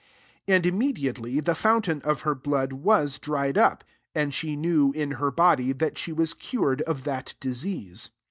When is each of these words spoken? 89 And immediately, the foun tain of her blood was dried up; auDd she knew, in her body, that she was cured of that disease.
89 0.47 0.55
And 0.55 0.65
immediately, 0.65 1.39
the 1.41 1.53
foun 1.53 1.83
tain 1.83 2.01
of 2.01 2.21
her 2.21 2.33
blood 2.33 2.73
was 2.73 3.19
dried 3.19 3.55
up; 3.55 3.83
auDd 4.15 4.33
she 4.33 4.55
knew, 4.55 4.91
in 4.93 5.11
her 5.11 5.29
body, 5.29 5.73
that 5.73 5.95
she 5.95 6.11
was 6.11 6.33
cured 6.33 6.81
of 6.87 7.03
that 7.03 7.35
disease. 7.39 8.09